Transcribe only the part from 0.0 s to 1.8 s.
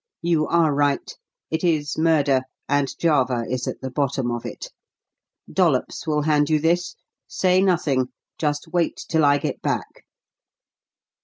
You are right. It